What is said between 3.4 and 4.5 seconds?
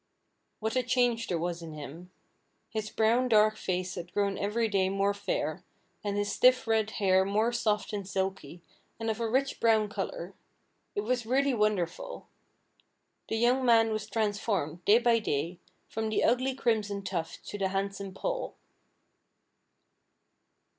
face had grown